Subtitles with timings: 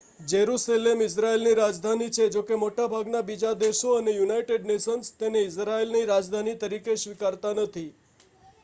[0.25, 6.99] Jerusalem ઇઝરાયલની રાજધાની છે જોકે મોટાભાગના બીજા દેશો અને યુનાઇટેડ નેશન્સ તેને ઇઝરાયલની રાજધાની તરીકે
[6.99, 7.87] સ્વીકારતા નથી